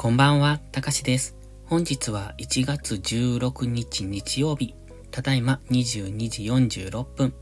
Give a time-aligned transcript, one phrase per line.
[0.00, 1.34] こんばんは、たかしです。
[1.64, 4.76] 本日は1月16日日曜日、
[5.10, 7.34] ただいま22時46分。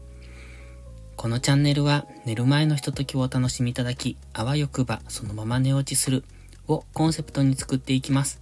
[1.16, 6.25] このチャンネルは寝る前のひとときをお楽しみいただき、あわよくばそのまま寝落ちする
[6.66, 8.41] をコンセプトに作っていきます。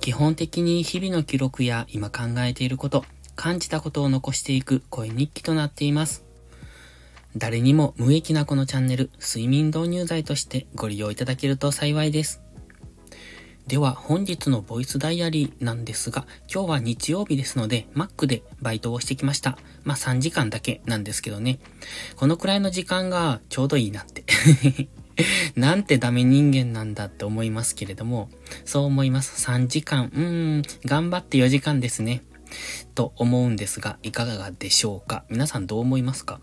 [0.00, 3.02] 基本的に日々の記録や今考えていること、
[3.34, 6.22] 感じたことを残していく声日記となっています。
[7.34, 12.42] 誰にも無益なこのチャンネル、睡眠導入剤としてご利用いただけると幸いです。
[13.66, 19.56] では本日のボイスダイアリーなんですが、今日は日曜日ですので Mac でバイトをしてきました。
[19.84, 21.58] まあ3時間だけなんですけどね。
[22.16, 24.24] このくらいの時間がちょうどいいなって
[25.56, 28.30] なんてダメ人間なんだって思いますけれども、
[28.64, 29.46] そう思います。
[29.46, 32.22] 3時間、うーん、頑張って4時間ですね。
[32.94, 35.24] と思うんですが、いかがでしょうか？
[35.30, 36.40] 皆さんどう思いますか？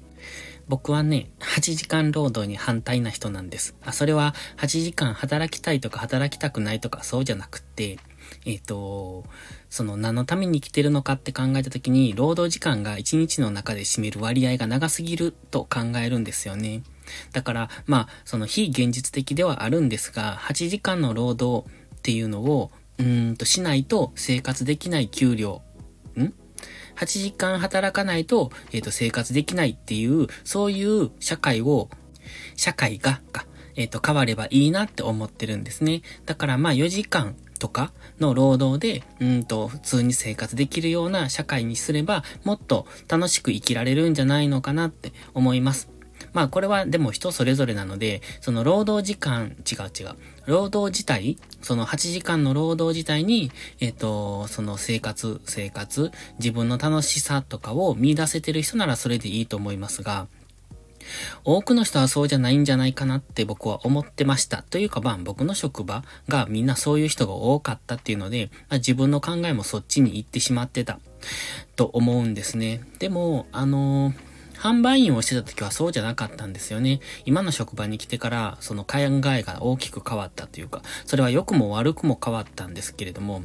[0.70, 3.76] 僕はね、8時間労働に反対な人なんです。
[3.84, 7.98] あ、それは8時間働きたいとか働きたくないとかそうじゃなくって、
[8.45, 9.25] えっ、ー、と、
[9.72, 16.84] その何のために生きてるのかって考えた時に、労働時間が1日の中で占める割合が長すぎると考えるんですよね。
[17.34, 25.64] だから、まあ、その非現実的ではあるんですが、8時間の労働っていうのを、うんとしないと生活できない給料
[27.00, 31.89] 8時間働かないと、えっ、ー、と、生活できないっていう、そういう社会を、
[32.56, 36.02] 社会が、か、えっ、ー、と、変わればいいなって思ってるんですね。
[36.25, 45.89] だからまあ4時間とかの労働で、うんと、普通に生活できるような社会にすれば、もっと楽しく生きられるんじゃないのかなって思います。
[46.33, 50.16] まあこれはでも人それぞれなので、その労働時間、違う違う。
[50.45, 60.27] 労働自体、その8時間の労働自体に、えっ、ー、と、その生活、生活、自分の楽しさとかを見出せてる人ならそれでいいと思いますが、
[61.44, 64.63] 多くの人はそうじゃないんじゃないかなって僕は思ってました。
[64.63, 71.00] というかまあ僕の職場がみんなそういう人が多かったっていうので、まあ、自分の考えもそっちに行ってしまってた
[71.75, 72.81] と思うんですね。
[73.00, 74.28] でも、あのー
[74.59, 77.00] 販売員をしてた時はそうじゃなかったんですよね。
[77.25, 83.42] 今の職場に来てから、その考えが大きく変わったというか、それは良くも悪くも変わったんですけれども、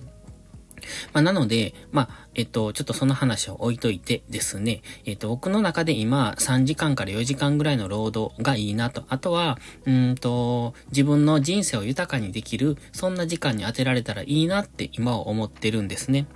[1.12, 9.04] まあ、なので、まあ、えっと、ちょっとその話を置いといてですね、えっと、僕の中で今、3時間から4時間ぐらいの労働がいいなと。
[9.08, 16.26] あとは、うんと、自分の人生を豊かにできる、そんな時間に当てられたらいいなって今は思ってるんですね。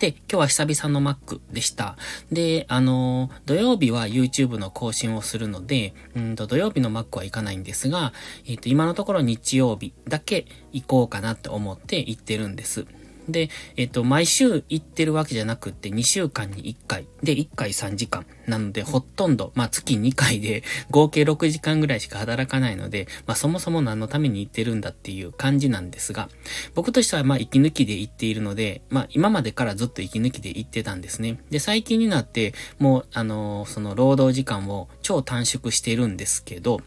[0.00, 1.96] で、今日は久々の Mac でした。
[2.30, 8.12] で、あの、土曜日は YouTube の更新をするので、うんと土曜日の Mac は行かないんですが、
[8.46, 12.86] えっ、ー、と、今のところ日曜日だけ行こうかなって思って行ってるんです。
[13.28, 17.06] で、えっと、毎週行ってるわけじゃなくって、2週間に1回。
[17.22, 18.26] で、1回3時間。
[18.46, 26.30] なので、ほとんど、まあ、月2回で、 合計6時間ぐらいしか働かないので、まあ、そもそも何のために行ってるんだっていう感じなんですが、
[26.74, 31.38] 僕としては、まあ、息抜きで行っているので、まあ、今までからずっと息抜きで行ってたんですね。
[31.50, 36.80] で、最近になって、もう、あのー、その、労働時間を超短縮してるんですけど、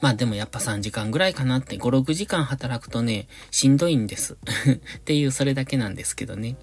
[0.00, 4.36] まあでもやっぱ3時間ぐらいかなって、5、6時間働くとね、しんどいんです。
[4.98, 6.56] っていうそれだけなんですけどね。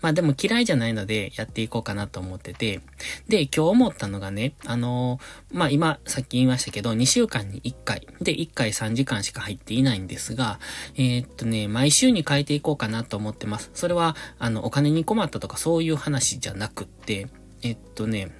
[0.00, 2.80] まあでも嫌いじゃないのでやっていこうかなと思ってて。
[3.28, 8.06] で、今日思ったのがね、あのー、まあ今、さっき言いましたけど、2週間に1回。
[8.20, 10.60] で、1回3時間しか入っていないんですが、
[10.96, 13.70] えー、っとね、毎週に変えていこうかなと思ってます。
[13.74, 17.28] それは、あの、お金に困ったとかそういう話じゃなくって、
[17.62, 18.30] えっとね、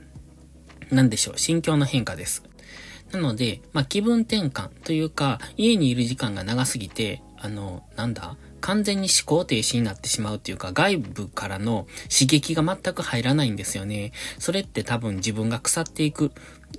[0.90, 2.42] なんでしょう、心境の変化です。
[3.12, 14.12] なので、まあ、気分転換というか、家にいる時間が長すぎて、あの、なんだ完全に思考停止になってしまうっていうか、外部からの刺激が全く入らないんですよね。
[14.38, 16.30] それって多分自分が腐っていく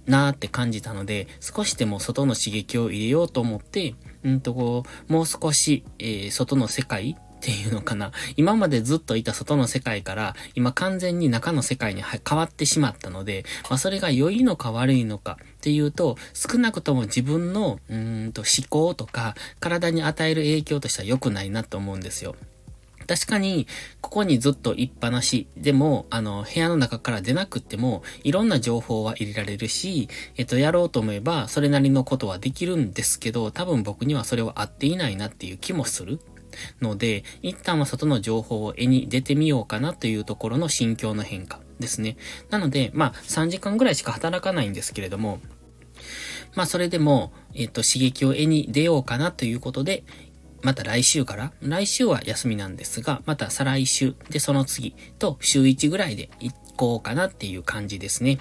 [0.06, 8.12] なーって感じたので、少しでも外の刺激を入れようと思って、うんとこう、もう少し、えー、外の世界っていうのかな。
[8.38, 22.36] 今までずっといた外の世界から、今完全に中の世界に変わってしまったので、まあそれが良いのか悪いのかっていうと、少なくとも自分の、うんと思考とか、体に与える影響としては良くないなと思うんですよ。
[23.06, 23.68] 確かに、
[24.00, 36.19] ここにずっといっぱなしでも、あの、部屋の中から出なくっても、いろんな情報は入れられるし、えっと、やろうと思えば、それなりのことはできるんですけど、多分僕にはそれは合っていないなっていう気もする。
[36.81, 42.16] ので、一旦は外の情報を絵に出てみようかなというところの心境の変化ですね。
[42.50, 45.42] なので、まあ、3時間ぐらいしか働かないんですけれども、
[46.56, 50.04] まあ、それでも、えっ、と、刺激を得に出ようかなということで、
[50.62, 58.39] また来週から、来週は休みなんですが、また再来週、で、その次と週1ぐらいで行こうかなっていう感じですね。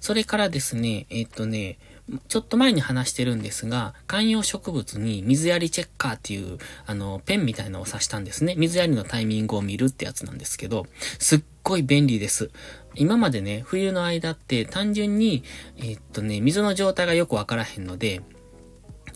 [0.00, 1.78] それからですね、えっ、とね、
[2.28, 8.54] ちょっと前に話してるんですが、観葉植物に水やりチェッカーっていう、あの、ペンみたいなのを刺したんですね。
[8.56, 10.86] 水やりのタイミングを見るってやつなんですけど、
[11.18, 12.50] すっごい便利です。
[12.94, 15.44] 今までね、冬の間って単純に、
[15.76, 18.22] えー、っとね、水の状態がよくわからへんので、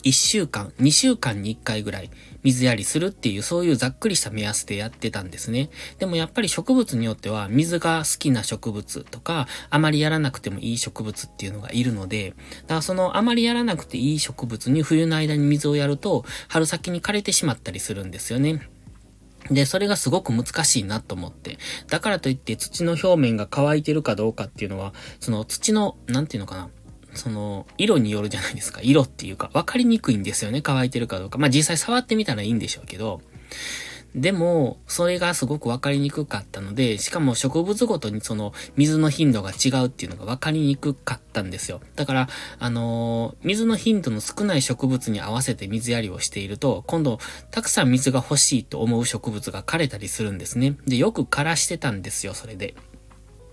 [0.03, 2.11] 1週間、2週間に1回ぐらい
[2.43, 5.71] 水やりするっていうそういうざっくりした目安でやってたんですね。
[5.99, 18.69] でもやっぱり植物によっては水が好きな植物とかあまりやらなくてもいい植物っていうのがいるので、だからそのあまりやらなくていい植物に冬の間に水をやると春先に枯れてしまったりするんですよね。
[19.51, 21.59] で、それがすごく難しいなと思って。
[21.89, 26.71] だからといって土の表面が乾いてるかどうかっていうのは、その土の、なんていうのかな。
[27.15, 28.81] その、色によるじゃないですか。
[28.83, 30.61] 色っていうか、わかりにくいんですよね。
[30.63, 31.39] 乾いてるかどうか。
[31.39, 33.21] まあ実際触ってみたらいいんでしょうけど、
[34.15, 41.81] でも、それがすごくわかりにくかったので、しかも植物ごとにその水の頻度が違うっていうのがわかりにくかったんですよ。
[41.97, 42.29] だから、
[42.59, 47.19] あのー、水の頻度の少ない植物に合わせて水やりをしていると、今度、
[47.51, 50.77] たくさん水が欲しいと思う植物が枯れたりするんですね。
[50.87, 52.75] で、よく枯らしてたんですよ、それで。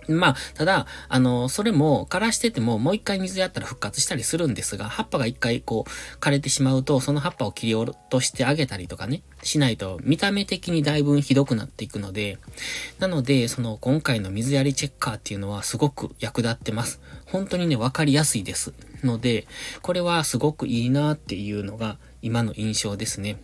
[0.09, 12.37] まあ、ただ、あの、それも枯らしててももう一回水やったら復活したりするんですが、葉っぱが一回こう枯れてしまうと、その葉っぱを切り落としてあげたりとかね、しないと見た目的にだいぶひどくなっていくので、
[12.97, 16.99] なので、その今回の水やりチェッカーっていうのはすごく役立ってます。
[17.25, 18.73] 本当にね、わかりやすいです。
[19.03, 19.47] ので、
[19.81, 23.37] これはすごくいいなっていうのが今の印象ですね。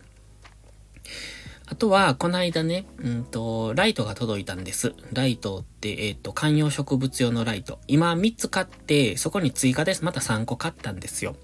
[1.68, 4.94] あとは、この間ね、うんと、ライトが届いたんです。
[5.12, 7.80] ライトって、えっ、ー、と、観葉植物用のライト。
[7.88, 10.04] 今3つ買って、そこに追加です。
[10.04, 11.34] また3個買ったんですよ。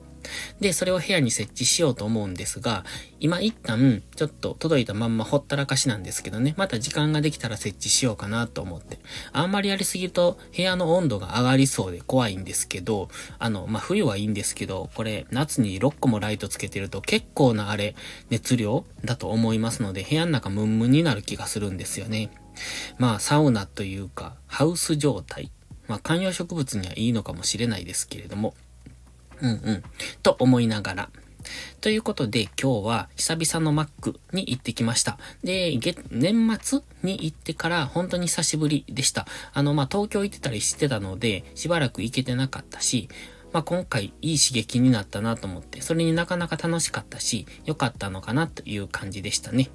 [0.60, 2.84] で、それを部屋に設置しようと思うんですが、
[3.20, 8.98] 今一旦、ちょっと届いたまんまほったらかしなんですけどね、また時間ができたら設置しようかなと思って。
[9.32, 13.08] あんまりやりすぎると部屋の温度が上がりそうで怖いんですけど、
[13.38, 17.94] あの、まあ、冬はいいんですけど、これ、夏に6個もライトつけてると結構なあれ、
[18.30, 22.30] 熱量だと思いますので、部屋の中ムンムンになる気がするんですよね。
[22.98, 25.50] まあ、サウナというか、ハウス状態。
[25.88, 28.54] まあ、観葉植物にはいいのかもしれないですけれども、
[29.42, 29.82] うんうん。
[30.22, 31.10] と思いながら。
[31.80, 35.18] ということで、今日は久々のマックに行ってきました。
[35.42, 35.78] で、
[36.10, 39.26] 年末に行ってから本当に久しぶりでした。
[39.52, 43.08] あの、まあ、東京行ってたりしてたので、しばらく行けてなかったし、
[43.52, 49.70] まあ、今回いい刺激になったなと思って、それになかなか楽しかったし、良かったのかなという感じでしたね。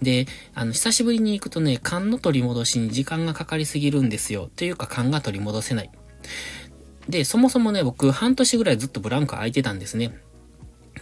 [0.00, 4.50] で、あの、久しぶりに行くとね、勘の取り戻しに時間がかかりすぎるんですよ。
[4.54, 5.90] というか勘が取り戻せない。
[7.08, 10.18] で、そもそもね、僕、半年ぐらいずっとブランク空いてたんですね。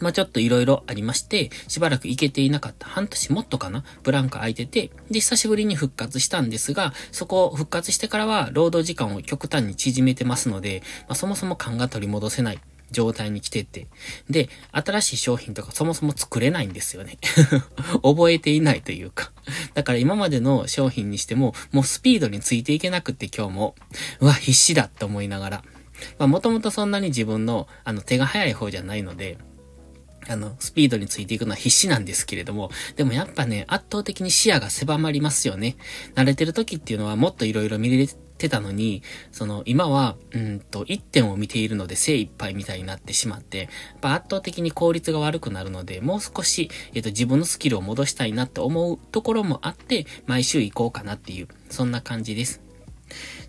[0.01, 2.89] まあ、ちょっと色々ありまして、しばらく行けていなかった。
[2.89, 3.85] 半年もっとかな？
[4.03, 12.59] ブランク空いてて、で、久しぶりに復活したんですが、そこを復活してからは、労働時間を極端に縮めてますので、まあ、そもそも感が取り戻せない
[12.91, 13.87] 状態に来てて。
[14.29, 17.19] で、新しい商品とかそもそも作れないんですよね。
[18.03, 19.33] 覚えていないというか。
[19.75, 23.75] だから今までの商品にしても、もうスピードについていけなくって今日も、
[24.21, 25.65] うわ、必死だって思いながら。
[26.19, 29.39] まあもともとそんなに自分のあの手が早い方じゃないので、
[30.29, 35.77] あの、スピードについていくのは必死なんですけれども、でもやっぱね、圧倒的に視野が狭まりますよね。
[36.15, 38.07] 慣れてる時っていうのはもっと色々見れ
[38.39, 39.03] てたのに、
[39.33, 43.69] その、今は、うんと、一点を見ているので精一杯みたいになってしまって、やっ
[44.01, 52.64] ぱ圧倒的に効率が悪くなるので、もう少し、えっ、と、自分のスキルを戻したいなって思うところもあって、毎週行こうかなっていう、そんな感じです。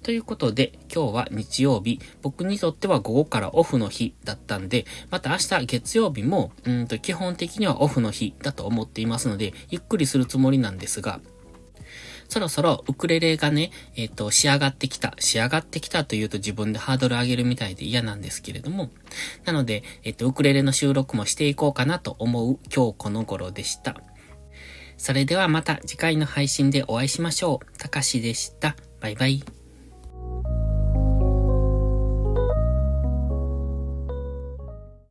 [0.03, 11.19] ということで、今日は日曜日、僕にとっては午後からオフの日だったんで、また明日月曜日も、うんと基本的にはオフの日だと思っていますので、ゆっくりするつもりなんですが、
[12.27, 15.13] そろそろウクレレがね、えっ、ー、と、仕上がってきた。
[15.19, 18.89] 仕上がってきたというと自分でハードル上げるみたいで嫌なんですけれども。
[19.45, 24.01] なので、えっ、ー、と、ウクレレの収録もしていこうかなと思う今日この頃でした。
[24.98, 27.77] それではまた次回の配信でお会いしましょう。
[27.77, 28.75] たかしでした。
[29.01, 29.55] バイバイ。